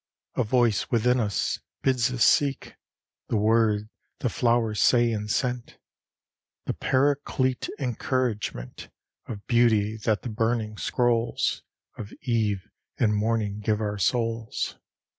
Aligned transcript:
A 0.33 0.43
voice 0.43 0.89
within 0.89 1.19
us 1.19 1.59
bids 1.83 2.11
us 2.11 2.23
seek 2.23 2.75
The 3.27 3.37
word 3.37 3.87
the 4.17 4.29
flowers 4.29 4.81
say 4.81 5.11
in 5.11 5.27
scent: 5.27 5.77
The 6.65 6.73
paraclete 6.73 7.69
encouragement 7.77 8.89
Of 9.27 9.45
beauty 9.45 9.97
that 9.97 10.23
the 10.23 10.29
burning 10.29 10.77
scrolls 10.79 11.61
Of 11.99 12.13
eve 12.23 12.67
and 12.97 13.13
morning 13.13 13.59
give 13.59 13.79
our 13.79 13.99
souls. 13.99 14.75